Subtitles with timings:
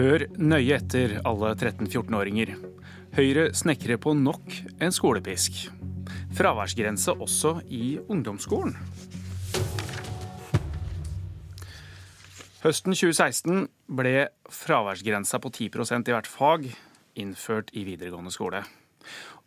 [0.00, 2.54] Hør nøye etter, alle 13-14-åringer.
[3.18, 5.58] Høyre snekrer på nok en skolepisk.
[6.38, 8.78] Fraværsgrense også i ungdomsskolen.
[12.64, 13.68] Høsten 2016
[14.00, 14.16] ble
[14.48, 16.68] fraværsgrensa på 10% i hvert fag
[17.20, 18.64] innført i videregående skole.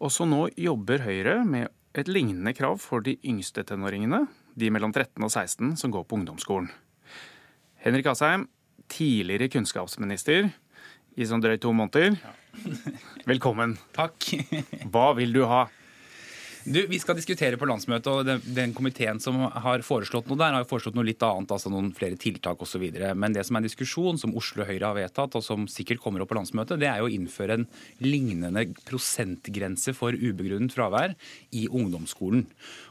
[0.05, 5.17] Også nå jobber Høyre med et lignende krav for de yngste tenåringene, de mellom 13
[5.17, 6.70] og 16 som går på ungdomsskolen.
[7.81, 8.52] Henrik Asheim,
[8.93, 10.52] tidligere kunnskapsminister
[11.17, 12.17] i sånn drøyt to måneder.
[13.29, 13.77] Velkommen.
[13.95, 14.33] Takk.
[14.93, 15.66] Hva vil du ha?
[16.63, 20.55] Du, Vi skal diskutere på landsmøtet, og den, den, komiteen som har foreslått noe der,
[20.55, 22.86] har foreslått noe litt annet, altså noen flere tiltak osv.
[23.20, 26.23] Men det som er en diskusjon, som Oslo Høyre har vedtatt, og som sikkert kommer
[26.23, 27.67] opp på landsmøtet, det er jo å innføre en
[27.99, 31.17] lignende prosentgrense for ubegrunnet fravær
[31.52, 32.45] i ungdomsskolen.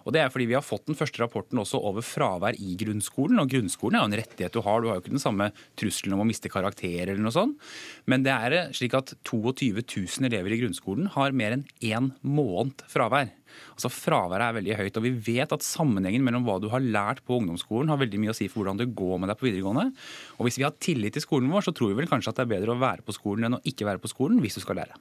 [0.05, 3.41] Og Det er fordi vi har fått den første rapporten også over fravær i grunnskolen.
[3.41, 5.48] og Grunnskolen er jo en rettighet du har, du har jo ikke den samme
[5.81, 7.56] trusselen om å miste karakterer eller noe sånt.
[8.05, 12.84] Men det er slik at 22 000 elever i grunnskolen har mer enn én måned
[12.91, 13.33] fravær.
[13.75, 15.00] Altså Fraværet er veldig høyt.
[15.00, 18.34] og Vi vet at sammenhengen mellom hva du har lært på ungdomsskolen, har veldig mye
[18.34, 19.91] å si for hvordan det går med deg på videregående.
[20.39, 22.47] Og Hvis vi har tillit til skolen vår, så tror vi vel kanskje at det
[22.47, 24.83] er bedre å være på skolen enn å ikke være på skolen hvis du skal
[24.83, 24.98] lære.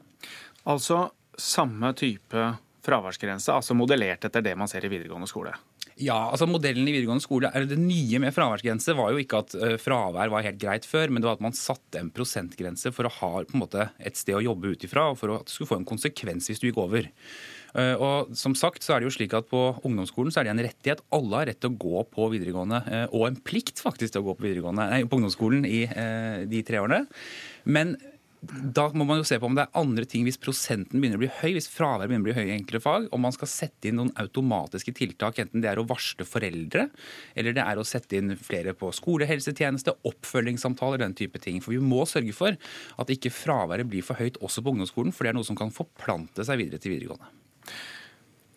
[0.69, 2.49] Altså samme type
[2.85, 5.53] fraværsgrense, altså modellert etter det man ser i videregående skole?
[6.01, 9.55] Ja, altså modellen i videregående skole, eller Det nye med fraværsgrense var jo ikke at
[9.59, 13.05] uh, fravær var helt greit før, men det var at man satte en prosentgrense for
[13.05, 15.53] å ha på en måte, et sted å jobbe ut ifra, og for at det
[15.53, 17.09] skulle få en konsekvens hvis du gikk over.
[17.77, 20.53] Eh, og som sagt så er det jo slik at På ungdomsskolen så er det
[20.55, 21.03] en rettighet.
[21.15, 24.31] Alle har rett til å gå på videregående, eh, og en plikt faktisk til å
[24.31, 27.05] gå på, nei, på ungdomsskolen i eh, de tre årene.
[27.65, 27.95] Men
[28.41, 31.21] da må man jo se på om det er andre ting hvis prosenten begynner å
[31.21, 33.89] bli høy, hvis fraværet begynner å bli høy i enkelte fag, om man skal sette
[33.89, 36.87] inn noen automatiske tiltak, enten det er å varsle foreldre,
[37.37, 41.61] eller det er å sette inn flere på skolehelsetjeneste, oppfølgingssamtaler, den type ting.
[41.61, 42.57] For vi må sørge for
[43.03, 45.73] at ikke fraværet blir for høyt også på ungdomsskolen, for det er noe som kan
[45.75, 47.40] forplante seg videre til videregående.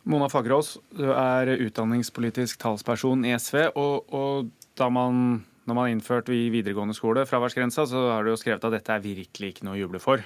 [0.05, 3.71] Mona Fagerås, du er utdanningspolitisk talsperson i SV.
[3.81, 8.41] Og, og da man, når man innførte i videregående skole fraværsgrensa, så har du jo
[8.41, 10.25] skrevet at dette er virkelig ikke noe å juble for.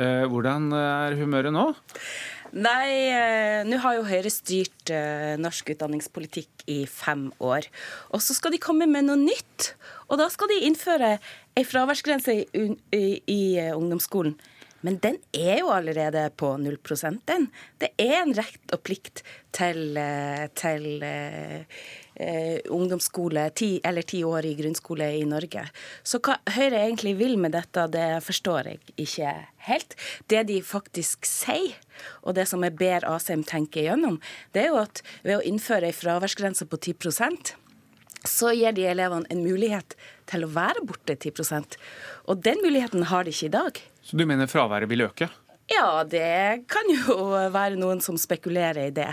[0.00, 1.66] Eh, hvordan er humøret nå?
[2.52, 7.68] Nei, eh, nå har jo Høyre styrt eh, norsk utdanningspolitikk i fem år.
[8.12, 9.72] Og så skal de komme med noe nytt.
[10.10, 11.14] Og da skal de innføre
[11.56, 13.42] ei fraværsgrense i, i, i
[13.72, 14.34] ungdomsskolen.
[14.82, 16.78] Men den er jo allerede på 0
[17.26, 17.48] den.
[17.78, 19.22] Det er en rett og plikt
[19.54, 21.62] til, eh, til eh,
[22.16, 25.68] eh, ungdomsskole, ti, eller ti år i grunnskole i Norge.
[26.02, 29.34] Så hva Høyre egentlig vil med dette, det forstår jeg ikke
[29.68, 29.94] helt.
[30.26, 31.78] Det de faktisk sier,
[32.22, 34.20] og det som jeg ber Asheim tenke igjennom,
[34.52, 37.56] det er jo at ved å innføre ei fraværsgrense på 10%
[38.28, 39.96] så gir de elevene en mulighet
[40.30, 41.74] til å være borte 10%
[42.30, 43.80] Og den muligheten har de ikke i dag.
[44.02, 45.30] Så du mener fraværet vil øke?
[45.70, 47.14] Ja, det kan jo
[47.54, 49.08] være noen som spekulerer i det.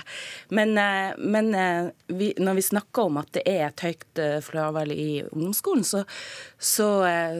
[0.49, 4.39] Men, eh, men eh, vi, når vi snakker om at det er et høyt eh,
[4.43, 6.03] fravær i ungdomsskolen, så,
[6.57, 6.89] så,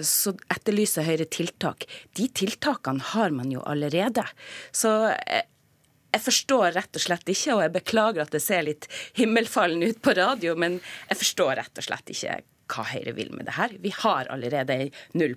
[0.05, 1.87] så, etterlyser Høyre tiltak.
[2.15, 4.23] De tiltakene har man jo allerede.
[4.71, 9.83] Så jeg forstår rett og slett ikke, og jeg beklager at det ser litt himmelfallen
[9.89, 12.39] ut på radio, men jeg forstår rett og slett ikke
[12.69, 13.73] hva Høyre vil med det her.
[13.81, 15.35] Vi har allerede ei 0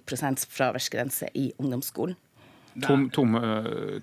[0.52, 2.16] fraværsgrense i ungdomsskolen.
[2.80, 3.40] Tom, tomme,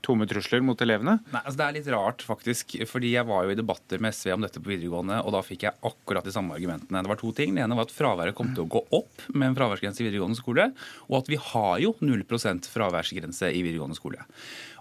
[0.05, 1.17] tomme, trusler mot elevene?
[1.33, 2.75] Nei, altså Det er litt rart, faktisk.
[2.89, 5.65] fordi Jeg var jo i debatter med SV om dette på videregående, og da fikk
[5.65, 7.01] jeg akkurat de samme argumentene.
[7.01, 7.55] Det var to ting.
[7.55, 10.39] Det ene var at fraværet kom til å gå opp med en fraværsgrense i videregående
[10.39, 10.69] skole,
[11.09, 14.21] og at vi har jo 0% fraværsgrense i videregående skole.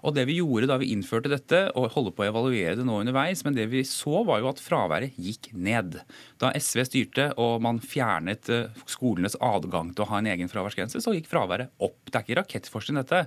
[0.05, 3.01] Og det vi gjorde da vi innførte dette, og holder på å evaluere det nå
[3.01, 5.99] underveis, men det vi så var jo at fraværet gikk ned.
[6.39, 11.01] Da SV styrte og man fjernet eh, skolenes adgang til å ha en egen fraværsgrense,
[11.03, 11.97] så gikk fraværet opp.
[12.07, 13.25] Det er ikke rakettforskning, dette.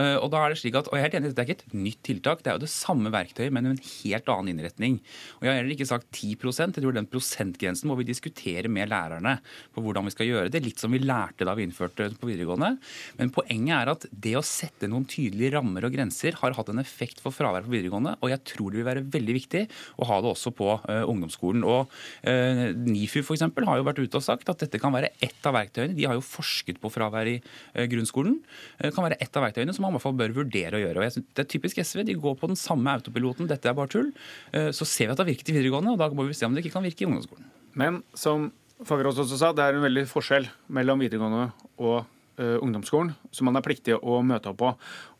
[0.00, 1.60] Eh, og da er det slik at, og jeg er helt enig, Det er ikke
[1.60, 5.00] et nytt tiltak, det er jo det samme verktøyet, men en helt annen innretning.
[5.38, 8.88] Og Jeg har heller ikke sagt 10% jeg tror den prosentgrensen må vi diskutere med
[8.90, 9.38] lærerne
[9.74, 10.62] på hvordan vi skal gjøre det.
[10.64, 12.76] Litt som vi lærte da vi innførte på videregående.
[13.18, 16.82] Men poenget er at det å sette noen tydelige rammer og grenser har hatt en
[16.82, 19.64] effekt for fravær på videregående, og jeg tror det vil være veldig viktig
[20.00, 21.64] å ha det også på uh, ungdomsskolen.
[21.66, 23.44] Og uh, NIFU f.eks.
[23.44, 25.96] har jo vært ute og sagt at dette kan være ett av verktøyene.
[25.96, 28.38] De har jo forsket på fravær i uh, grunnskolen.
[28.80, 30.98] Det kan være ett av verktøyene som man i hvert fall bør vurdere å gjøre.
[31.00, 32.04] Og jeg synes Det er typisk SV.
[32.08, 33.50] De går på den samme autopiloten.
[33.50, 34.12] Dette er bare tull.
[34.50, 36.54] Så ser vi at det har virket i videregående, og da må vi se om
[36.54, 37.46] det ikke kan virke i ungdomsskolen.
[37.78, 38.50] Men som
[38.86, 41.50] Fagerås også sa, det er en veldig forskjell mellom videregående
[41.82, 41.98] og
[42.40, 44.72] uh, ungdomsskolen som man er pliktig å møte opp på.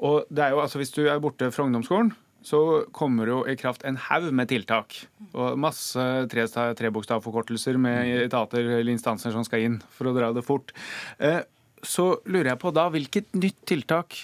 [0.09, 3.41] Og det er jo, altså Hvis du er borte fra ungdomsskolen, så kommer det jo
[3.53, 4.97] i kraft en haug med tiltak.
[5.35, 6.01] Og masse
[6.33, 10.73] trebokstavforkortelser med etater eller instanser som skal inn for å dra det fort.
[11.21, 11.43] Uh,
[11.85, 14.23] så lurer jeg på da, hvilket nytt tiltak,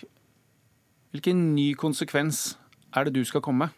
[1.13, 2.59] hvilken ny konsekvens
[2.97, 3.69] er det du skal komme med?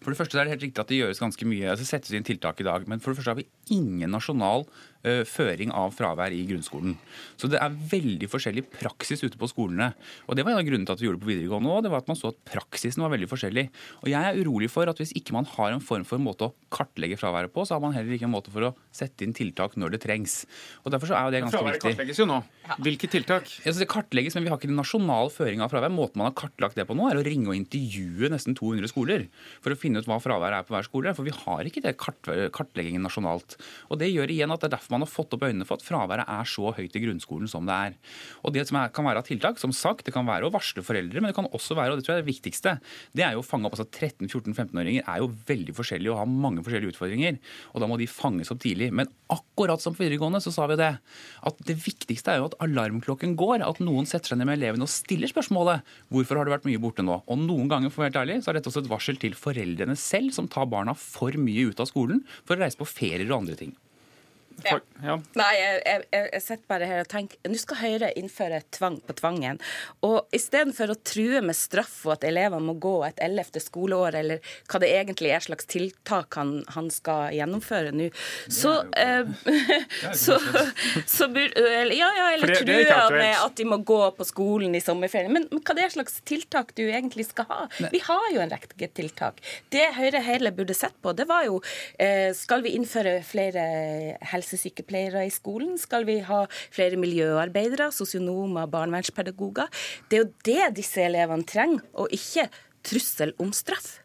[0.00, 1.70] For det første er det helt riktig at det gjøres ganske mye.
[1.70, 4.66] altså settes inn tiltak i dag, Men for det første har vi ingen nasjonal
[5.06, 6.96] uh, føring av fravær i grunnskolen.
[7.40, 9.92] Så det er veldig forskjellig praksis ute på skolene.
[10.28, 11.82] Og Det var en av grunnene til at vi gjorde det på videregående òg.
[11.84, 13.66] Det var at man så at praksisen var veldig forskjellig.
[14.02, 16.48] Og jeg er urolig for at hvis ikke man har en form for en måte
[16.48, 19.36] å kartlegge fraværet på, så har man heller ikke en måte for å sette inn
[19.36, 20.44] tiltak når det trengs.
[20.84, 21.94] Og derfor så er jo det ganske fraværet viktig.
[21.96, 22.40] kartlegges jo nå.
[22.80, 23.50] Hvilke tiltak?
[23.64, 25.92] Ja, det kartlegges, men vi har ikke en nasjonal føring av fravær.
[25.92, 29.26] Måten man har kartlagt det på nå, er å ringe og intervjue nesten 200 skoler
[29.60, 31.14] for å finne ut hva fraværet er på hver skole.
[31.16, 33.56] For vi har ikke det kart kartleggingen nasjonalt.
[33.90, 35.86] Og det gjør igjen at det er derfor man har fått opp øynene for at
[35.86, 37.98] fraværet er så høyt i grunnskolen som det er.
[38.44, 40.84] Og det som er, kan være av tiltak, som sagt, det kan være å varsle
[40.86, 42.76] foreldre, men det kan også være, og det tror jeg er det viktigste,
[43.16, 46.64] det er jo å fange opp altså 13-14-15-åringer er jo veldig forskjellige og har mange
[46.66, 47.38] forskjellige utfordringer.
[47.74, 48.90] Og da må de fanges opp tidlig.
[48.94, 50.90] Men akkurat som på videregående så sa vi det.
[51.46, 53.64] At det viktigste er jo at alarmklokken går.
[53.66, 56.82] At noen setter seg ned med elevene og stiller spørsmålet hvorfor har du vært mye
[56.82, 57.20] borte nå.
[57.26, 59.36] Og noen ganger for å være helt ærlig, så er dette også et varsel til
[59.38, 63.28] foreldrene selv, som tar barna for mye ut av skolen for å reise på ferier
[63.30, 63.76] og andre ting.
[64.64, 64.78] Ja.
[65.00, 65.16] Ja.
[65.38, 69.16] Nei, jeg, jeg, jeg, sitter bare her og tenker nå skal Høyre innføre tvang på
[69.16, 69.60] tvangen.
[70.06, 74.52] Og istedenfor å true med straff og at elevene må gå et ellevte skoleår, eller
[74.70, 78.10] hva det egentlig er slags tiltak han, han skal gjennomføre nå,
[78.50, 79.28] så, eh,
[80.22, 80.36] så,
[81.08, 81.48] så bur,
[81.90, 85.32] Ja, ja, eller true med at de må gå på skolen i sommerferien.
[85.32, 87.60] Men, men hva det er slags tiltak du egentlig skal ha?
[87.92, 89.40] Vi har jo en rekke tiltak.
[89.72, 91.58] Det Høyre hele burde sett på, det var jo
[92.00, 93.64] eh, Skal vi innføre flere
[94.32, 95.78] helse helsesykepleiere i skolen?
[95.78, 99.70] Skal vi ha flere miljøarbeidere, sosionomer, barnevernspedagoger?
[100.10, 102.48] Det er jo det disse elevene trenger, og ikke
[102.86, 103.98] trussel om straff.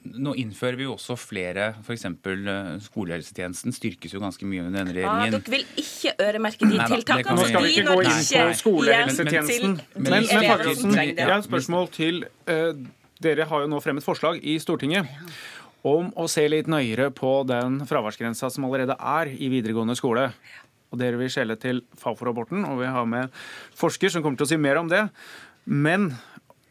[0.00, 2.06] Nå innfører vi jo også flere, f.eks.
[2.08, 5.26] Eh, skolehelsetjenesten styrkes jo ganske mye under denne regjeringen.
[5.28, 7.34] Ja, dere vil ikke øremerke de tiltakene.
[7.36, 9.76] Nå skal vi ikke gå inn på skolehelsetjenesten.
[9.76, 12.72] Men, men, men men, jeg har et spørsmål til uh,
[13.20, 15.04] Dere har jo nå fremmet forslag i Stortinget
[15.86, 20.28] om å se litt nøyere på den fraværsgrensa som allerede er i videregående skole.
[20.90, 23.30] Og Dere vil skjelle til Fafo-rapporten, og vi har med
[23.78, 25.04] forsker som kommer til å si mer om det.
[25.64, 26.10] Men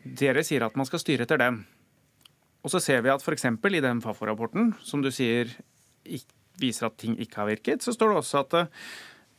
[0.04, 1.62] dere sier at man skal styre etter dem.
[2.66, 3.46] Og så ser vi at f.eks.
[3.48, 5.54] i den Fafo-rapporten, som du sier
[6.60, 8.58] viser at ting ikke har virket, så står det også at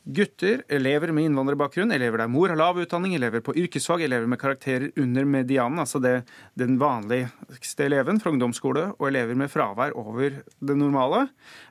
[0.03, 4.39] Gutter, elever med innvandrerbakgrunn, elever der mor har lav utdanning, elever på yrkesfag, elever med
[4.41, 6.23] karakterer under medianen, altså det,
[6.57, 11.27] den vanligste eleven fra ungdomsskole, og elever med fravær over det normale,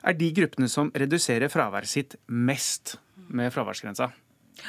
[0.07, 2.95] er de gruppene som reduserer fraværet sitt mest
[3.27, 4.13] med fraværsgrensa.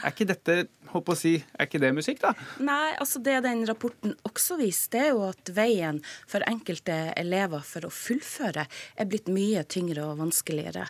[0.03, 0.57] Er ikke dette
[0.93, 2.33] håper å si, er ikke det musikk, da?
[2.65, 7.65] Nei, altså det den rapporten også viser, det er jo at veien for enkelte elever
[7.67, 10.87] for å fullføre er blitt mye tyngre og vanskeligere.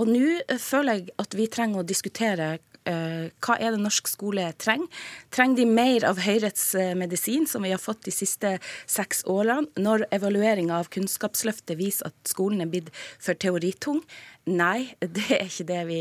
[0.00, 2.56] Og nå eh, føler jeg at vi trenger å diskutere
[2.86, 5.04] uh, hva er det norsk skole trenger.
[5.34, 9.68] Trenger de mer av Høyrets uh, medisin, som vi har fått de siste seks årene,
[9.80, 14.02] når evalueringa av Kunnskapsløftet viser at skolen er blitt for teoritung?
[14.46, 15.98] Nei, det er ikke det vi,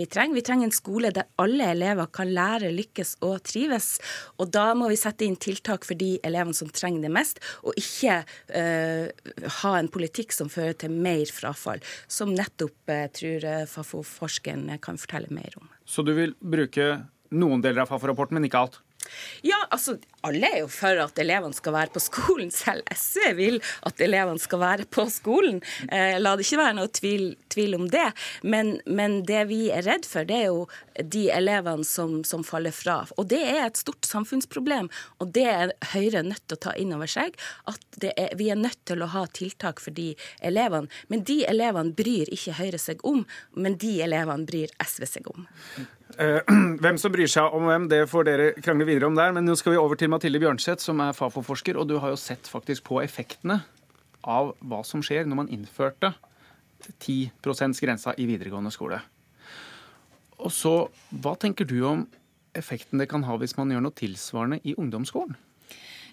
[0.00, 0.34] vi, trenger.
[0.34, 3.94] Vi trenger en skole der alle elever kan lære, lykkes og trives.
[4.42, 7.78] Og da må vi sette inn tiltak for de elevene som trenger det mest, og
[7.78, 9.06] ikke uh,
[9.60, 14.98] ha en politikk som fører til mer frafall, som nettopp uh, tror uh, Fafo-forskeren kan
[15.00, 15.70] fortelle mer om.
[15.86, 16.96] Så du vil bruke
[17.34, 18.83] noen deler av Fafo-rapporten, men ikke alt?
[19.44, 22.50] Ja, altså alle er jo for at elevene skal være på skolen.
[22.54, 25.60] Selv SV vil at elevene skal være på skolen.
[25.90, 28.06] Eh, la det ikke være noe tvil, tvil om det.
[28.42, 30.64] Men, men, det vi er redd for, det er jo
[31.12, 33.02] de elevene som, som, faller fra.
[33.20, 34.90] Og det er et stort samfunnsproblem.
[35.20, 37.36] Og det er Høyre nødt til å ta inn over seg.
[37.70, 40.12] At er, vi er nødt til å ha tiltak for de
[40.44, 40.88] elevene.
[41.12, 43.24] Men de elevene bryr ikke Høyre seg om,
[43.56, 45.44] men de elevene bryr SV seg om.
[46.18, 46.40] Eh,
[46.82, 49.32] hvem som bryr seg om hvem, det får dere krangle videre om der.
[49.34, 51.78] Men nå skal vi over til Mathilde Bjørnseth, som er Fafo-forsker.
[51.80, 53.62] Og du har jo sett faktisk på effektene
[54.24, 56.14] av hva som skjer når man innførte
[56.98, 59.00] 10 %-grensa i videregående skole.
[60.44, 62.06] Og så, Hva tenker du om
[62.54, 65.36] effekten det kan ha hvis man gjør noe tilsvarende i ungdomsskolen?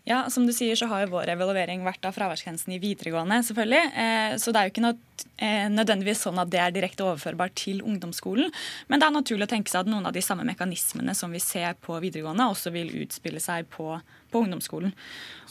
[0.03, 3.43] Ja, som du sier så har jo vår evaluering vært av fraværsgrensen i videregående.
[3.46, 3.84] selvfølgelig.
[4.03, 4.98] Eh, så det er jo ikke noe,
[5.38, 8.50] eh, nødvendigvis sånn at det er direkte overførbart til ungdomsskolen.
[8.88, 11.38] Men det er naturlig å tenke seg at noen av de samme mekanismene som vi
[11.39, 14.01] ser på videregående, også vil utspille seg på,
[14.32, 14.94] på ungdomsskolen.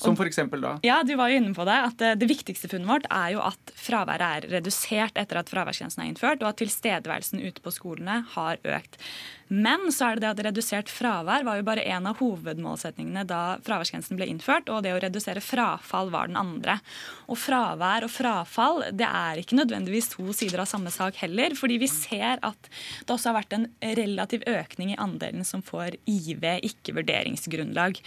[0.01, 0.77] Som for da?
[0.87, 1.77] Ja, du var jo inne på det.
[1.91, 6.05] at eh, Det viktigste funnet vårt er jo at fraværet er redusert etter at fraværsgrensen
[6.05, 8.97] er innført, og at tilstedeværelsen ute på skolene har økt.
[9.51, 13.59] Men så er det det at redusert fravær var jo bare en av hovedmålsetningene da
[13.67, 16.79] fraværsgrensen ble innført, og det å redusere frafall var den andre.
[17.27, 21.57] Og fravær og frafall det er ikke nødvendigvis to sider av samme sak heller.
[21.59, 23.67] Fordi vi ser at det også har vært en
[23.99, 27.99] relativ økning i andelen som får IV, ikke vurderingsgrunnlag.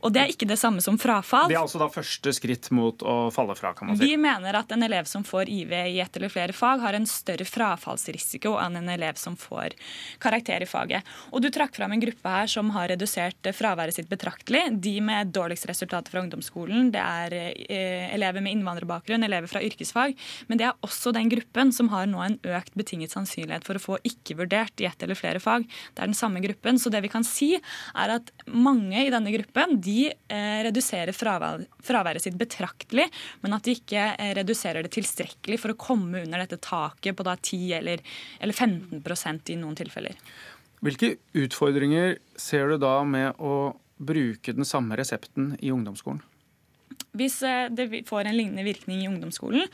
[0.00, 1.48] Og det er ikke det samme som frafall.
[1.50, 4.08] Det er altså da første skritt mot å falle fra, kan man si.
[4.08, 7.08] Vi mener at en elev som får IV i ett eller flere fag, har en
[7.08, 9.76] større frafallsrisiko enn en elev som får
[10.22, 11.08] karakter i faget.
[11.34, 14.62] Og du trakk fram en gruppe her som har redusert fraværet sitt betraktelig.
[14.80, 20.16] De med dårligst resultater fra ungdomsskolen, det er eh, elever med innvandrerbakgrunn, elever fra yrkesfag.
[20.48, 23.84] Men det er også den gruppen som har nå en økt betinget sannsynlighet for å
[23.84, 25.68] få ikke vurdert i ett eller flere fag.
[25.94, 26.80] Det er den samme gruppen.
[26.80, 31.16] Så det vi kan si, er at mange i denne gruppen de de eh, reduserer
[31.16, 33.08] fraværet sitt betraktelig,
[33.42, 37.26] men at de ikke eh, reduserer det tilstrekkelig for å komme under dette taket på
[37.26, 38.02] da 10 eller,
[38.40, 40.18] eller 15% i noen tilfeller.
[40.80, 46.22] Hvilke utfordringer ser du da med å bruke den samme resepten i ungdomsskolen?
[47.18, 49.66] Hvis eh, det får en lignende virkning i ungdomsskolen,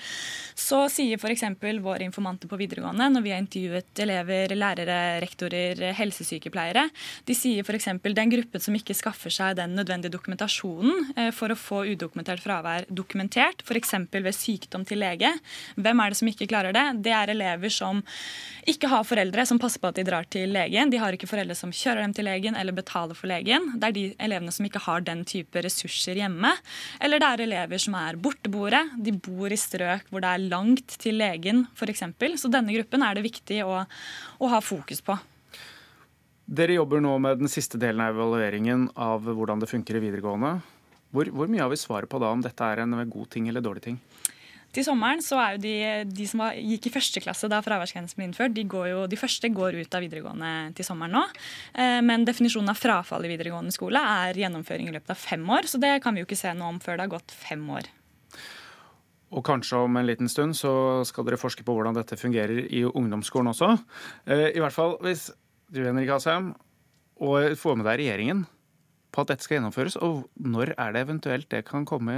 [0.57, 1.45] så sier f.eks.
[1.85, 6.87] våre informanter på videregående, når vi har intervjuet elever, lærere, rektorer, helsesykepleiere,
[7.29, 7.91] de sier f.eks.
[8.07, 12.89] den gruppen som ikke skaffer seg den nødvendige dokumentasjonen eh, for å få udokumentert fravær
[12.89, 13.95] dokumentert, f.eks.
[14.17, 15.33] ved sykdom til lege.
[15.77, 16.87] Hvem er det som ikke klarer det?
[17.05, 18.01] Det er elever som
[18.67, 20.91] ikke har foreldre som passer på at de drar til legen.
[20.91, 23.75] De har ikke foreldre som kjører dem til legen eller betaler for legen.
[23.77, 26.53] Det er de elevene som ikke har den type ressurser hjemme.
[27.01, 28.85] Eller det det er elever som er borteboere.
[29.03, 32.05] De bor i strøk hvor det er langt til legen f.eks.
[32.39, 35.17] Så denne gruppen er det viktig å, å ha fokus på.
[36.47, 40.61] Dere jobber nå med den siste delen av evalueringen av hvordan det funker i videregående.
[41.11, 43.65] Hvor, hvor mye har vi svaret på da om dette er en god ting eller
[43.65, 43.99] dårlig ting?
[44.77, 45.77] Til sommeren så er jo de,
[46.13, 49.49] de som var, gikk i første klasse da fraværsgrensen ble innført, de, jo, de, første
[49.49, 51.23] går ut av videregående til sommeren nå.
[51.81, 55.71] Eh, men definisjonen av frafall i videregående skole er gjennomføring i løpet av fem år.
[55.71, 57.89] Så det kan vi jo ikke se noe om før det har gått fem år.
[59.33, 60.75] Og kanskje om en liten stund så
[61.09, 63.73] skal dere forske på hvordan dette fungerer i ungdomsskolen også.
[64.29, 65.31] Eh, I hvert fall hvis
[65.73, 66.53] du, Henrik Asheim,
[67.17, 68.45] og får med deg regjeringen
[69.15, 72.15] på at dette skal gjennomføres, og når er det eventuelt det kan komme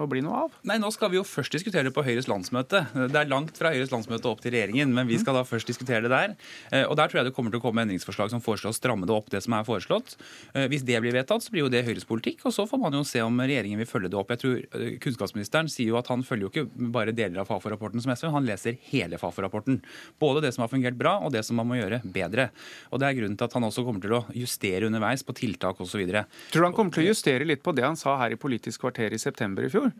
[0.00, 0.54] og bli noe av?
[0.68, 2.84] Nei, Nå skal vi jo først diskutere det på Høyres landsmøte.
[2.94, 6.04] Det er langt fra Høyres landsmøte opp til regjeringen, men vi skal da først diskutere
[6.06, 6.36] det der.
[6.72, 9.08] Eh, og Der tror jeg det kommer til å komme endringsforslag som foreslår å stramme
[9.08, 10.16] det opp, det som er foreslått.
[10.54, 12.96] Eh, hvis det blir vedtatt, så blir jo det Høyres politikk, og så får man
[12.96, 14.32] jo se om regjeringen vil følge det opp.
[14.32, 18.04] Jeg tror eh, Kunnskapsministeren sier jo at han følger jo ikke bare deler av Fafo-rapporten
[18.04, 19.82] som SV, han leser hele Fafo-rapporten.
[20.22, 22.48] Både det som har fungert bra, og det som man må gjøre bedre.
[22.92, 25.80] Og Det er grunnen til at han også kommer til å justere underveis på tiltak
[25.84, 26.06] osv.
[26.52, 28.84] Tror du han kommer til å justere litt på det han sa her i Politisk
[28.84, 29.90] kvarter i september i fjor?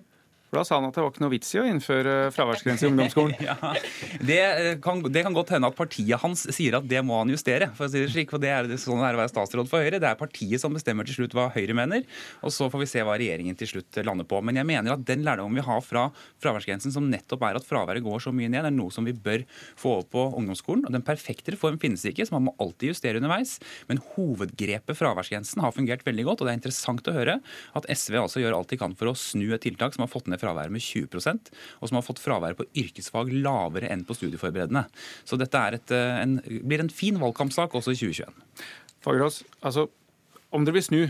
[0.49, 2.89] For Da sa han at det var ikke noe vits i å innføre fraværsgrense i
[2.89, 3.35] ungdomsskolen.
[3.49, 3.57] ja,
[4.25, 4.41] det
[4.85, 7.69] kan, det kan, godt hende at partiet hans sier at det må han justere.
[7.77, 9.69] for å si det slik, for det er det sånn det er å være statsråd
[9.69, 10.01] for Høyre.
[10.01, 12.07] Det er partiet som bestemmer til slutt hva Høyre mener,
[12.41, 14.41] og så får vi se hva regjeringen til slutt lander på.
[14.45, 16.07] Men jeg mener at den lærdommen vi har fra
[16.41, 19.45] fraværsgrensen, som nettopp er at fraværet går så mye ned, er noe som vi bør
[19.79, 20.87] få over på ungdomsskolen.
[20.89, 23.59] Og Den perfekte reform finnes ikke, så man må alltid justere underveis.
[23.91, 27.39] Men hovedgrepet fraværsgrensen har fungert veldig godt, og det er interessant å høre
[27.77, 30.31] at SV altså gjør alt de kan for å snu et tiltak som har fått
[30.31, 34.17] ned ned fraværet med 20% og som har fått fraværet på yrkesfag lavere enn på
[34.17, 34.87] studieforberedende.
[35.27, 38.33] Så dette et, eh, en, blir en fin valgkampsak også i 2021.
[39.05, 39.89] Fagerås, altså,
[40.53, 41.03] om dere vil snu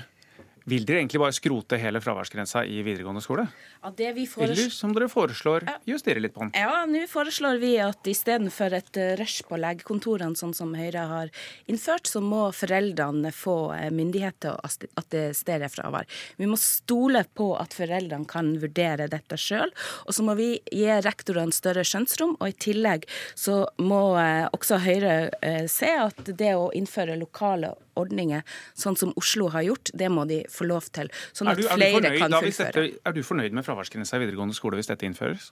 [0.68, 3.46] vil dere egentlig bare skrote hele fraværsgrensa i videregående skole?
[3.82, 6.52] Ja, det vi Eller som dere foreslår, justere litt på den?
[6.56, 11.32] Ja, nå foreslår vi at istedenfor et eh, rush på legekontorene, sånn som Høyre har
[11.70, 16.08] innført, så må foreldrene få eh, myndighet til å attestere fravær.
[16.36, 19.72] Vi må stole på at foreldrene kan vurdere dette sjøl.
[20.06, 23.08] Og så må vi gi rektorene større skjønnsrom, og i tillegg
[23.38, 28.44] så må eh, også Høyre se at det å innføre lokale ordninger,
[28.78, 31.10] sånn som Oslo har gjort, det må de få lov til.
[31.36, 32.86] Sånn at du, flere fornøyd, kan fullføre.
[33.04, 35.50] er du fornøyd med fraværsgrensa i videregående skole hvis dette innføres?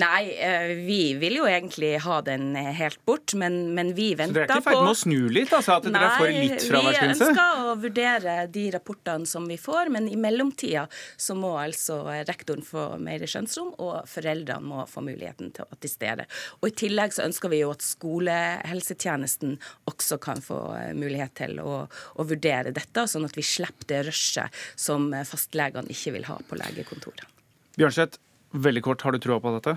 [0.00, 4.48] Nei, eh, vi vil jo egentlig ha den helt bort, men, men vi venter på
[4.48, 5.52] Så dere er ikke i ferd med å snu litt?
[5.52, 7.02] altså At dere får litt fraværsgrense?
[7.02, 10.86] Nei, vi ønsker å vurdere de rapportene som vi får, men i mellomtida
[11.20, 16.26] så må altså rektoren få mer skjønnsrom, og foreldrene må få muligheten til å attestere.
[16.62, 19.58] Og I tillegg så ønsker vi jo at skolehelsetjenesten
[19.92, 24.02] også kan få eh, mulighet til å, å vurdere dette, sånn at vi slipper det
[24.08, 27.28] rushet som fastlegene ikke vil ha på legekontorene.
[27.76, 28.20] Bjørnseth,
[28.52, 29.76] Veldig kort, har du trua på dette?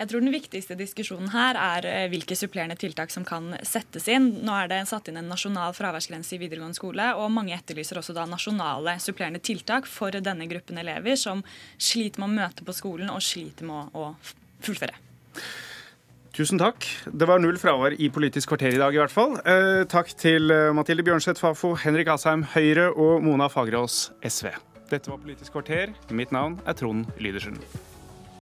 [0.00, 4.30] Jeg tror Den viktigste diskusjonen her er eh, hvilke supplerende tiltak som kan settes inn.
[4.46, 8.16] Nå er det satt inn en nasjonal fraværsgrense i videregående skole, og mange etterlyser også
[8.16, 11.44] da nasjonale supplerende tiltak for denne gruppen elever som
[11.76, 14.14] sliter med å møte på skolen og sliter med å
[14.64, 14.96] fullføre.
[16.32, 16.86] Tusen takk.
[17.04, 19.36] Det var null fravær i Politisk kvarter i dag, i hvert fall.
[19.44, 24.54] Eh, takk til eh, Mathilde Bjørnseth Fafo, Henrik Asheim Høyre og Mona Fagerås SV.
[24.90, 25.92] Dette var Politisk kvarter.
[26.10, 27.58] Mitt navn er Trond Lydersen.